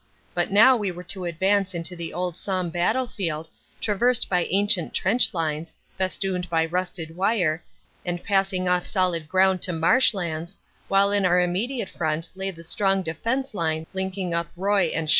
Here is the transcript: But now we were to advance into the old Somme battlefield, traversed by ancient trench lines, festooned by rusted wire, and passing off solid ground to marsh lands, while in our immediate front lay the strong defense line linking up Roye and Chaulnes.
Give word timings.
But 0.33 0.51
now 0.51 0.75
we 0.75 0.89
were 0.91 1.03
to 1.03 1.25
advance 1.25 1.75
into 1.75 1.95
the 1.95 2.11
old 2.11 2.35
Somme 2.35 2.71
battlefield, 2.71 3.47
traversed 3.79 4.29
by 4.29 4.45
ancient 4.45 4.95
trench 4.95 5.31
lines, 5.31 5.75
festooned 5.95 6.49
by 6.49 6.65
rusted 6.65 7.15
wire, 7.15 7.63
and 8.03 8.23
passing 8.23 8.67
off 8.67 8.83
solid 8.83 9.29
ground 9.29 9.61
to 9.61 9.73
marsh 9.73 10.15
lands, 10.15 10.57
while 10.87 11.11
in 11.11 11.23
our 11.23 11.39
immediate 11.39 11.87
front 11.89 12.31
lay 12.33 12.49
the 12.49 12.63
strong 12.63 13.03
defense 13.03 13.53
line 13.53 13.85
linking 13.93 14.33
up 14.33 14.47
Roye 14.57 14.85
and 14.87 15.07
Chaulnes. 15.07 15.09